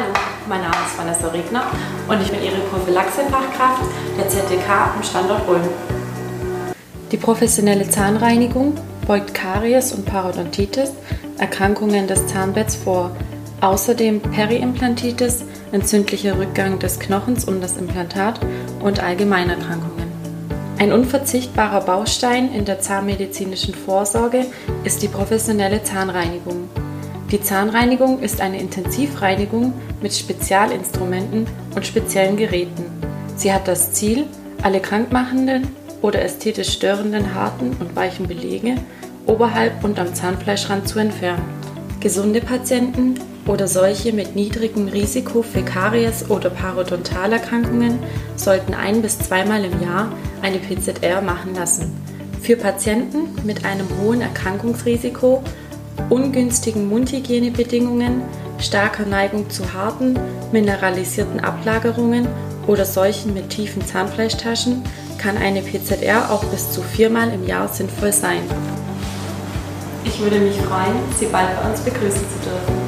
ist 0.00 0.98
Vanessa 0.98 1.28
Regner 1.28 1.62
und 2.08 2.20
ich 2.20 2.30
bin 2.30 2.42
Ihre 2.42 2.60
Prophylaxefachkraft 2.70 3.82
der 4.18 4.28
ZDK 4.28 4.94
am 4.94 5.02
Standort 5.02 5.48
Ulm. 5.48 5.62
Die 7.10 7.16
professionelle 7.16 7.88
Zahnreinigung 7.88 8.74
beugt 9.06 9.32
Karies 9.32 9.92
und 9.92 10.04
Parodontitis, 10.04 10.92
Erkrankungen 11.38 12.06
des 12.06 12.26
Zahnbetts 12.26 12.76
vor. 12.76 13.10
Außerdem 13.60 14.20
Periimplantitis, 14.20 15.44
entzündlicher 15.72 16.38
Rückgang 16.38 16.78
des 16.78 16.98
Knochens 16.98 17.44
und 17.46 17.62
das 17.62 17.76
Implantat 17.76 18.40
und 18.80 19.00
Allgemeinerkrankungen. 19.00 20.06
Ein 20.78 20.92
unverzichtbarer 20.92 21.80
Baustein 21.80 22.52
in 22.52 22.66
der 22.66 22.80
zahnmedizinischen 22.80 23.74
Vorsorge 23.74 24.44
ist 24.84 25.02
die 25.02 25.08
professionelle 25.08 25.82
Zahnreinigung. 25.82 26.68
Die 27.30 27.40
Zahnreinigung 27.40 28.20
ist 28.20 28.40
eine 28.40 28.60
Intensivreinigung 28.60 29.72
mit 30.02 30.14
Spezialinstrumenten 30.14 31.46
und 31.74 31.86
speziellen 31.86 32.36
Geräten. 32.36 32.84
Sie 33.36 33.52
hat 33.52 33.68
das 33.68 33.92
Ziel, 33.92 34.24
alle 34.62 34.80
krankmachenden 34.80 35.68
oder 36.02 36.22
ästhetisch 36.22 36.72
störenden 36.72 37.34
harten 37.34 37.76
und 37.80 37.94
weichen 37.96 38.26
Belege 38.26 38.76
oberhalb 39.26 39.82
und 39.84 39.98
am 39.98 40.14
Zahnfleischrand 40.14 40.88
zu 40.88 40.98
entfernen. 40.98 41.44
Gesunde 42.00 42.40
Patienten 42.40 43.18
oder 43.46 43.68
solche 43.68 44.12
mit 44.12 44.34
niedrigem 44.36 44.88
Risiko 44.88 45.42
für 45.42 45.62
Karies 45.62 46.28
oder 46.30 46.50
Parodontalerkrankungen 46.50 47.98
sollten 48.36 48.74
ein 48.74 49.02
bis 49.02 49.18
zweimal 49.18 49.64
im 49.64 49.82
Jahr 49.82 50.12
eine 50.42 50.58
PZR 50.58 51.20
machen 51.20 51.54
lassen. 51.54 51.92
Für 52.42 52.56
Patienten 52.56 53.28
mit 53.44 53.64
einem 53.64 53.86
hohen 54.00 54.20
Erkrankungsrisiko 54.20 55.42
ungünstigen 56.10 56.88
Mundhygienebedingungen, 56.88 58.22
starker 58.58 59.06
Neigung 59.06 59.50
zu 59.50 59.72
harten, 59.72 60.18
mineralisierten 60.52 61.40
Ablagerungen 61.40 62.26
oder 62.66 62.84
solchen 62.84 63.34
mit 63.34 63.50
tiefen 63.50 63.84
Zahnfleischtaschen 63.84 64.82
kann 65.18 65.36
eine 65.36 65.62
PZR 65.62 66.30
auch 66.30 66.44
bis 66.44 66.72
zu 66.72 66.82
viermal 66.82 67.32
im 67.32 67.46
Jahr 67.46 67.68
sinnvoll 67.68 68.12
sein. 68.12 68.42
Ich 70.04 70.20
würde 70.20 70.38
mich 70.38 70.56
freuen, 70.56 70.96
Sie 71.18 71.26
bald 71.26 71.48
bei 71.60 71.68
uns 71.68 71.80
begrüßen 71.80 72.20
zu 72.20 72.48
dürfen. 72.48 72.85